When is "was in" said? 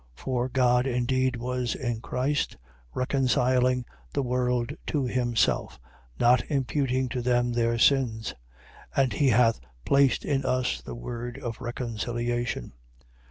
1.35-2.01